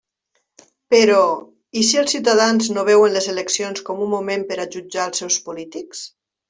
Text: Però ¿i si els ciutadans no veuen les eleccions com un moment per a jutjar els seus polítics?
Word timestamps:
Però 0.93 1.19
¿i 1.81 1.83
si 1.91 2.01
els 2.03 2.15
ciutadans 2.15 2.71
no 2.79 2.87
veuen 2.89 3.15
les 3.19 3.31
eleccions 3.37 3.87
com 3.91 4.05
un 4.07 4.13
moment 4.19 4.51
per 4.53 4.63
a 4.65 4.69
jutjar 4.77 5.09
els 5.11 5.25
seus 5.25 5.43
polítics? 5.51 6.07